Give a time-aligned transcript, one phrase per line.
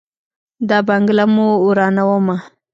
[0.69, 2.35] دا بنګله مو ورانومه.